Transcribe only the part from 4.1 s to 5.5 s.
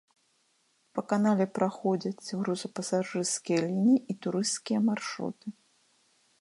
і турысцкія маршруты.